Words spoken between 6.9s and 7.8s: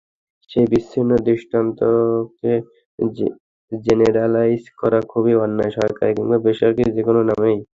যেকোনো নামেই।